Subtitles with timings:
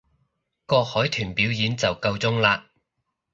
[0.65, 2.63] 個海豚表演就夠鐘喇